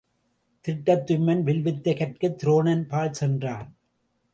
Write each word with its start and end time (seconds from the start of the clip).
திட்டத்துய்மன் 0.67 1.43
வில்வித்தை 1.43 1.93
கற்கத் 1.93 2.43
துரோணன் 2.43 2.87
பால் 2.87 3.13
சென்றான். 3.13 3.75